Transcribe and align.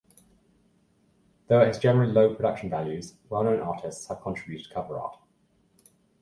Though 1.47 1.61
it 1.61 1.67
has 1.67 1.77
generally 1.77 2.11
low 2.11 2.33
production 2.33 2.71
values, 2.71 3.13
well-known 3.29 3.59
artists 3.59 4.07
have 4.07 4.19
contributed 4.23 4.73
cover 4.73 4.99
art. 4.99 5.19